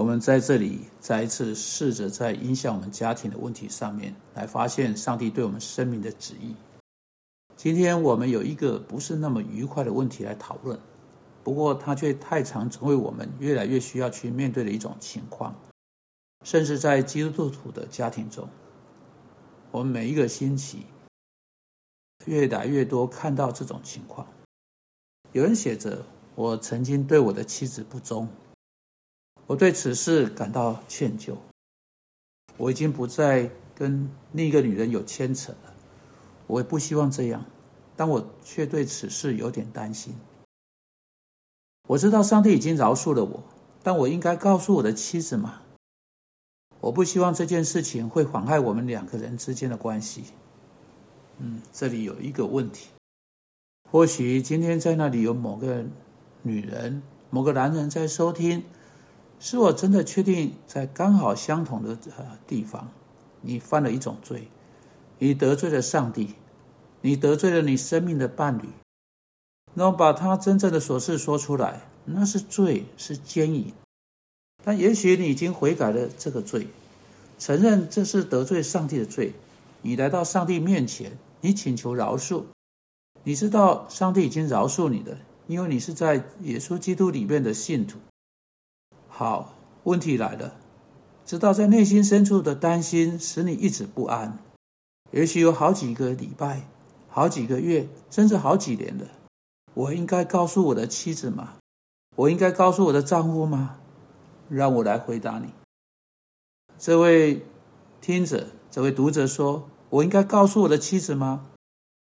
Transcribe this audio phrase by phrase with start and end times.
[0.00, 6.56] 我们在这里再一次试着在影响我们家庭的问题上面来发现上帝对我们生命的旨意。
[7.54, 10.80] 今天我们有一个不是那么愉快的问题来讨论，
[11.44, 15.54] 不过它却太常成为我们越来越需要去面对的一种情况，
[16.46, 18.48] 甚至在基督徒的家庭中，
[19.70, 20.86] 我们每一个星期
[22.24, 24.26] 越来越多看到这种情况。
[25.32, 26.02] 有人写着
[26.34, 28.26] ：“我曾经对我的妻子不忠。”
[29.50, 31.34] 我对此事感到歉疚。
[32.56, 35.74] 我已经不再跟另一个女人有牵扯了，
[36.46, 37.44] 我也不希望这样，
[37.96, 40.14] 但我却对此事有点担心。
[41.88, 43.42] 我知道上帝已经饶恕了我，
[43.82, 45.62] 但我应该告诉我的妻子吗？
[46.78, 50.26] 我不希望这件事情会妨害我们两个人之间的关系。
[51.38, 52.90] 嗯，这里有一个问题，
[53.90, 55.84] 或许今天在那里有某个
[56.42, 58.62] 女人、某个男人在收听。
[59.42, 62.90] 是我真的确定，在刚好相同的呃地方，
[63.40, 64.48] 你犯了一种罪，
[65.18, 66.34] 你得罪了上帝，
[67.00, 68.68] 你得罪了你生命的伴侣，
[69.72, 73.72] 那么把他真正的琐事说出来，那是罪，是奸淫。
[74.62, 76.66] 但也许你已经悔改了这个罪，
[77.38, 79.32] 承认这是得罪上帝的罪，
[79.80, 82.44] 你来到上帝面前，你请求饶恕，
[83.24, 87.98] 你知道上帝已经饶恕你的，因为你是在耶稣基督里面的信徒。
[89.20, 89.52] 好，
[89.84, 90.54] 问题来了，
[91.26, 94.38] 直到在内心深处的担心使你一直不安，
[95.10, 96.66] 也许有好几个礼拜、
[97.06, 99.04] 好几个月，甚至好几年了。
[99.74, 101.58] 我应该告诉我的妻子吗？
[102.16, 103.76] 我应该告诉我的丈夫吗？
[104.48, 105.52] 让我来回答你。
[106.78, 107.44] 这位
[108.00, 111.48] 听者，这位读者说：“我应该告诉我的妻子吗？”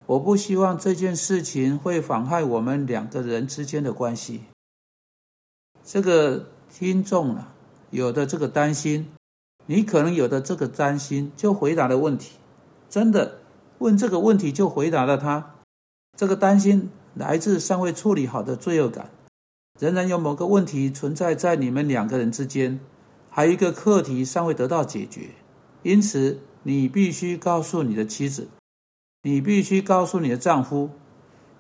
[0.08, 4.46] 我不希望这件事情会妨害我们两个人之间的关系。
[5.86, 6.53] 这个。
[6.76, 7.54] 听众了，
[7.92, 9.06] 有的这个担心，
[9.68, 12.38] 你可能有的这个担心，就回答了问题。
[12.90, 13.42] 真的
[13.78, 15.54] 问这个问题就回答了他。
[16.18, 19.12] 这个担心来自尚未处理好的罪恶感，
[19.80, 22.80] 仍然有某个问题存在在你们两个人之间，
[23.30, 25.30] 还有一个课题尚未得到解决。
[25.84, 28.48] 因此，你必须告诉你的妻子，
[29.22, 30.90] 你必须告诉你的丈夫。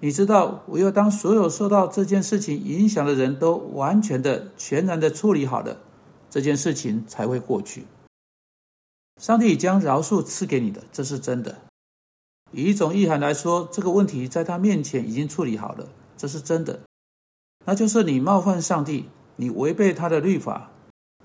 [0.03, 5.78] 你知道，唯有当所有受到这件事情影响的人都完全的、全然的处理好了，
[6.30, 7.86] 这件事情才会过去。
[9.22, 11.58] 上帝将饶恕赐给你的，这是真的。
[12.52, 15.88] 以一种意涵来说，这个问题在他面前已经处理好了，
[16.18, 16.81] 这是真的。
[17.63, 19.06] 那就是你冒犯上帝，
[19.38, 20.69] 你违背他的律法，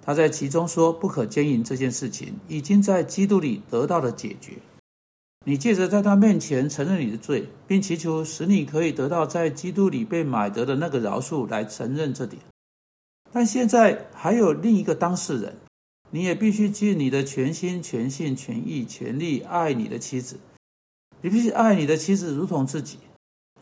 [0.00, 4.52] 他在其中说不可奸淫这件事情，已经在基督里得到了解决。
[5.48, 12.42] 你借着在他面前承认你的罪，并祈求使你可以得到在基督里被买得的那个饶恕来承认这点。
[13.32, 15.56] 但现在还有另一个当事人，
[16.10, 20.38] 你也必须尽你的全心、全性、全意、全力爱你的妻子。
[21.22, 22.98] 你必须爱你的妻子如同自己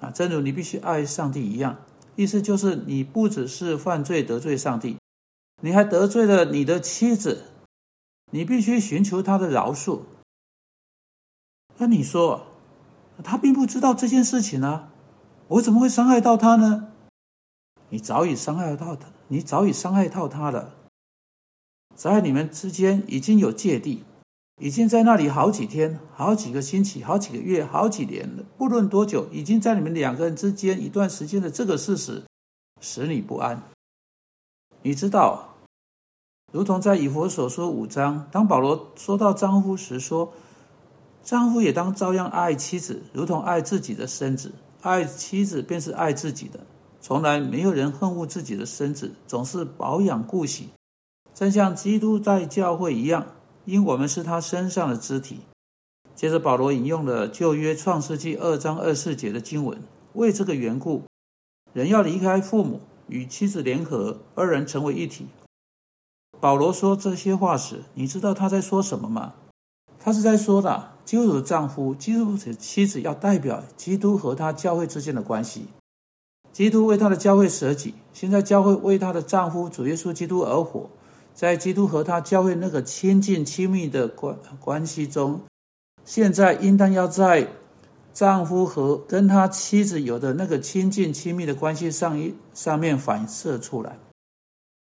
[0.00, 1.78] 啊，正如你必须爱上帝一样。
[2.16, 4.96] 意思就是，你不只是犯罪得罪上帝，
[5.62, 7.44] 你还得罪了你的妻子。
[8.32, 10.00] 你必须寻求他的饶恕。
[11.78, 12.46] 那你说，
[13.22, 14.88] 他并不知道这件事情啊，
[15.48, 16.88] 我怎么会伤害到他呢？
[17.90, 20.74] 你早已伤害到他，你早已伤害到他了。
[21.94, 24.04] 在你们之间已经有芥蒂，
[24.58, 32.24] 已经在那里好几天、好几个星期、好几个月、好几年了，不论多久，已经在你们两个人之间一段时间的这个事实
[32.80, 33.62] 使你不安。
[34.80, 35.56] 你知道，
[36.52, 40.32] 如同在以佛所说五章，当保罗说到丈夫时说。
[41.26, 44.52] 丈夫也当照样爱妻子，如同爱自己的身子。
[44.82, 46.60] 爱妻子便是爱自己的。
[47.00, 50.68] 从来没有人恨恶自己的身子，总是保养顾惜，
[51.34, 53.26] 正像基督在教会一样，
[53.64, 55.40] 因我们是他身上的肢体。
[56.14, 59.82] 接着，保罗引用了旧约创世纪二章二四节的经文，
[60.12, 61.02] 为这个缘故，
[61.72, 65.26] 人要离开父母，与妻子联合，二人成为一体。
[66.40, 69.34] 保罗说这些话时，你知道他在说什么吗？
[69.98, 70.92] 他是在说的。
[71.06, 75.68] 基督的丈夫，基督的妻子要代表基督和他教会之间的关系。
[76.52, 80.90] 基督为他的教会舍己，现在教会为他的丈夫主耶稣基督而活。
[81.32, 85.42] 在基督和他教会那个亲近亲密的关关系中，
[86.04, 87.46] 现在应当要在
[88.12, 93.98] 丈夫和跟他妻子有的那个亲近亲密的关系上一上面反射出来。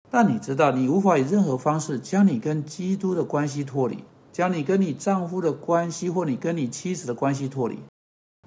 [0.09, 4.03] 但你知道，你无法以任何方式将你跟基督的关系脱离。
[4.37, 7.79] 将你跟你丈夫的关系，或你跟你妻子的关系脱离。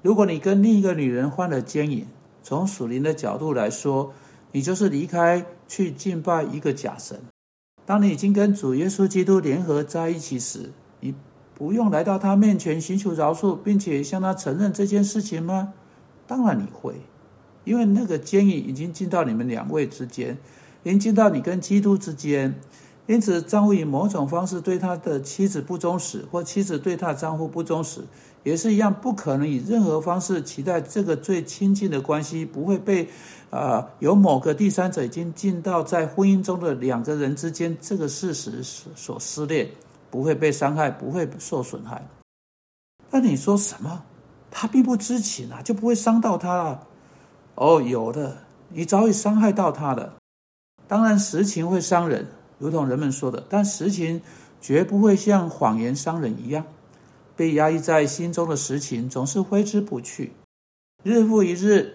[0.02, 2.06] 如果你跟另一个女人患了奸淫，
[2.44, 4.12] 从属灵的角度来说，
[4.52, 7.20] 你就是离开去敬拜一个假神。
[7.84, 10.70] 当你已经跟主耶稣基督联合在一起时，
[11.00, 11.12] 你
[11.56, 15.74] 不用来到他面前寻求饶恕，并且向他承认这件事情吗？
[16.24, 16.94] 当然你会，
[17.64, 20.38] 因为那个监狱已经进到你们两位之间，
[20.84, 22.54] 已经到你跟基督之间。
[23.10, 28.02] 因此，丈夫以某种方式对他的妻子不忠实，或妻子对他丈夫不忠实，
[28.44, 33.08] 也是一样不可能以任何方式期待这个最亲近的关系不会被，
[33.50, 39.68] 啊，有某个第三者已经进到在婚姻中的两个人之间这个事实所撕裂，
[40.08, 42.06] 不会被伤害，不会受损害。
[43.10, 44.04] 那你说什么？
[44.52, 46.86] 他并不知情啊，就不会伤到他了？
[47.56, 48.36] 哦，有的，
[48.68, 50.14] 你早已伤害到他了。
[50.86, 52.24] 当然，实情会伤人。
[52.60, 54.20] 如同人们说的，但实情
[54.60, 56.64] 绝不会像谎言伤人一样。
[57.34, 60.32] 被压抑在心中的实情总是挥之不去，
[61.02, 61.94] 日复一日，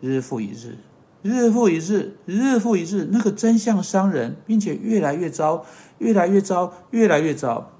[0.00, 0.78] 日复一日，
[1.22, 3.08] 日复一日，日复一日。
[3.10, 5.66] 那个真相伤人，并且越来越糟，
[5.98, 7.72] 越来越糟，越来越糟。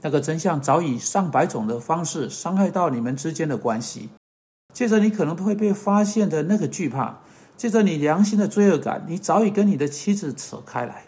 [0.00, 4.08] 那个真相早以上百种的方式伤害到你们之间的关系。
[4.72, 7.20] 接着你可能会被发现的那个惧怕。
[7.58, 11.06] 借着你良心的罪恶感，你早已跟你的妻子扯开来，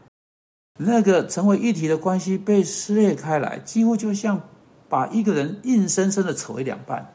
[0.80, 4.48] 那个成为一体的关系被撕裂开来，几乎就像
[4.88, 7.14] 把一个人硬生生的扯为两半。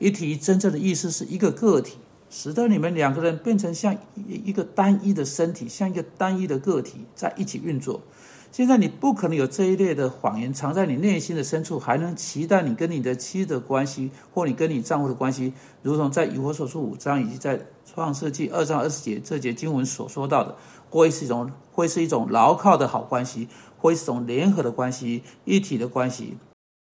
[0.00, 1.96] 一体真正的意思是一个个体，
[2.28, 8.02] 使得你们两个人变成像一一个单一的身体，像一个单一的个体在一起运作。
[8.50, 15.52] 现在你不可能有这一类的谎言藏在你内心的深处，还能期待你跟你的妻的关系，或你跟你丈夫的关系，
[15.82, 20.56] 如同在以弗所书五章以及在创世纪二章二十节这节经文所说到的，
[20.90, 26.38] 会是一种会是一种牢靠的好关系，会是一种联合的关系，一体的关系。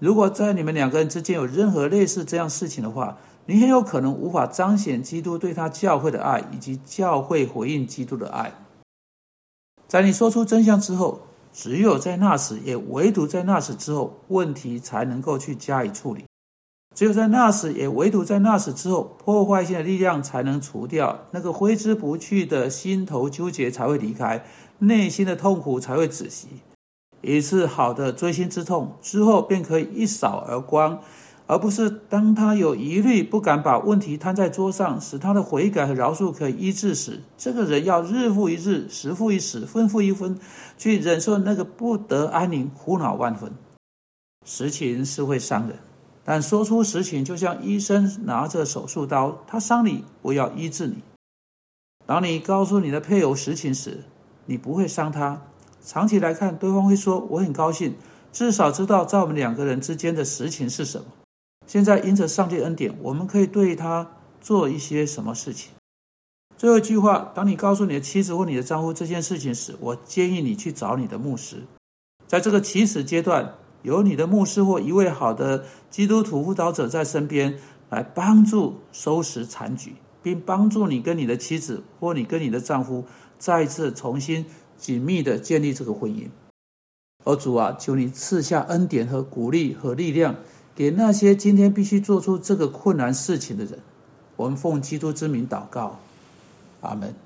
[0.02, 3.16] 如果在你们两个人之间有任何类似这样事情的话，
[3.46, 8.52] 你很有可能无法彰显基督对他教会的爱，以及教会回应基督的爱。
[9.86, 11.20] 在你说出真相之后。
[11.54, 16.24] 只有在那时，也唯独在那时之后，问题才能够去加以处理。
[16.96, 24.44] 只有在那时，也唯独在那时之后，破坏性的力量才能除掉，那个挥之不去的心头纠结才会离开，
[24.80, 26.48] 内心的痛苦才会止息。
[27.22, 31.00] 一次好的锥心之痛之后，便可以一扫而光。
[31.46, 40.38] 而不是当他有疑虑，不敢把问题摊在桌上，使他的悔改和饶恕可以医治时，这个人要日复一日、时复一时、分复一分，
[40.78, 43.52] 去忍受那个不得安宁、苦恼万分。
[44.46, 45.78] 实情是会伤人，
[46.24, 50.96] 但说出实情，就像医生拿着手术刀，他伤你，我要医治你。
[52.06, 54.04] 当你告诉你的配偶实情时，
[54.46, 55.42] 你不会伤他。
[55.82, 57.94] 长期来看，对方会说：“我很高兴，
[58.32, 61.04] 至少知道在我们两个人之间的实情是什么。”
[61.66, 65.70] 现在因着上帝恩典，我们可以对他做一些什么事情？
[66.56, 71.62] 最后一句话：当你告诉你的妻子或你的丈夫这件事情时，我建议你去找你的牧师。
[72.26, 77.58] 在这个起始阶段，有你的牧师或一位好的基督徒辅导者在身边，
[77.90, 83.04] 来帮助收拾残局，并帮助你跟你的妻子或你跟你的丈夫
[83.38, 84.46] 再次重新
[84.76, 86.28] 紧密的建立这个婚姻。
[87.24, 90.36] 而主啊，求你赐下恩典和鼓励和力量。
[90.74, 93.78] 给那些今天必须做出这个困难事情的人，
[94.34, 96.00] 我们奉基督之名祷告，
[96.80, 97.14] 阿门。